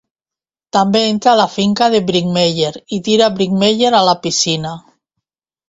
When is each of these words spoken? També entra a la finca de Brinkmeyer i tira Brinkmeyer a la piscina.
També 0.77 1.01
entra 1.09 1.33
a 1.33 1.37
la 1.39 1.45
finca 1.57 1.89
de 1.95 1.99
Brinkmeyer 2.09 2.73
i 2.99 3.01
tira 3.11 3.29
Brinkmeyer 3.37 3.95
a 4.01 4.03
la 4.11 4.19
piscina. 4.27 4.77